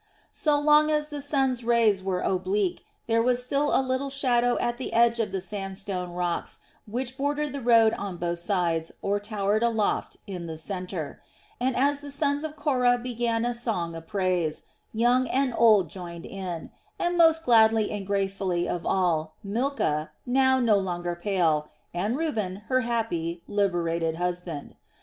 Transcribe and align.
So 0.33 0.59
long 0.59 0.89
as 0.89 1.09
the 1.09 1.21
sun's 1.21 1.63
rays 1.63 2.01
were 2.01 2.21
oblique, 2.21 2.83
there 3.05 3.21
was 3.21 3.45
still 3.45 3.69
a 3.79 3.85
little 3.85 4.09
shade 4.09 4.43
at 4.43 4.79
the 4.79 4.93
edge 4.93 5.19
of 5.19 5.31
the 5.31 5.41
sandstone 5.41 6.09
rocks 6.13 6.57
which 6.87 7.15
bordered 7.19 7.53
the 7.53 7.61
road 7.61 7.93
on 7.93 8.17
both 8.17 8.39
sides 8.39 8.91
or 9.03 9.19
towered 9.19 9.61
aloft 9.61 10.17
in 10.25 10.47
the 10.47 10.57
center; 10.57 11.21
and 11.59 11.75
as 11.75 12.01
the 12.01 12.09
sons 12.09 12.43
of 12.43 12.55
Korah 12.55 12.97
began 12.97 13.45
a 13.45 13.53
song 13.53 13.93
of 13.93 14.07
praise, 14.07 14.63
young 14.91 15.27
and 15.27 15.53
old 15.55 15.87
joined 15.91 16.25
in, 16.25 16.71
and 16.97 17.15
most 17.15 17.45
gladly 17.45 17.91
and 17.91 18.07
gratefully 18.07 18.67
of 18.67 18.87
all 18.87 19.35
Milcah, 19.43 20.09
now 20.25 20.59
no 20.59 20.77
longer 20.77 21.15
pale, 21.15 21.69
and 21.93 22.17
Reuben, 22.17 22.63
her 22.69 22.81
happy, 22.81 23.43
liberated 23.47 24.15
husband. 24.15 24.75